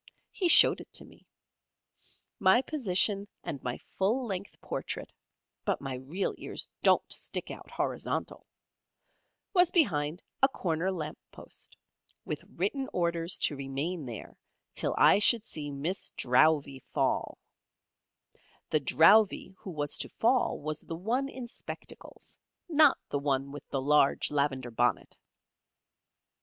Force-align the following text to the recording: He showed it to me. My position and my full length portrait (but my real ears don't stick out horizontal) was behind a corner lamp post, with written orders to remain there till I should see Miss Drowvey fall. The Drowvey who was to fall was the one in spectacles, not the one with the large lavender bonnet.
He 0.31 0.47
showed 0.47 0.81
it 0.81 0.91
to 0.93 1.05
me. 1.05 1.27
My 2.39 2.63
position 2.63 3.27
and 3.43 3.61
my 3.61 3.77
full 3.77 4.25
length 4.25 4.59
portrait 4.59 5.11
(but 5.63 5.79
my 5.79 5.93
real 5.93 6.33
ears 6.39 6.67
don't 6.81 7.13
stick 7.13 7.51
out 7.51 7.69
horizontal) 7.69 8.47
was 9.53 9.69
behind 9.69 10.23
a 10.41 10.47
corner 10.47 10.91
lamp 10.91 11.19
post, 11.31 11.77
with 12.25 12.43
written 12.55 12.89
orders 12.91 13.37
to 13.41 13.55
remain 13.55 14.07
there 14.07 14.35
till 14.73 14.95
I 14.97 15.19
should 15.19 15.45
see 15.45 15.69
Miss 15.69 16.09
Drowvey 16.17 16.79
fall. 16.91 17.37
The 18.71 18.79
Drowvey 18.79 19.53
who 19.59 19.69
was 19.69 19.99
to 19.99 20.09
fall 20.09 20.57
was 20.59 20.81
the 20.81 20.95
one 20.97 21.29
in 21.29 21.45
spectacles, 21.47 22.39
not 22.67 22.97
the 23.11 23.19
one 23.19 23.51
with 23.51 23.69
the 23.69 23.79
large 23.83 24.31
lavender 24.31 24.71
bonnet. 24.71 25.15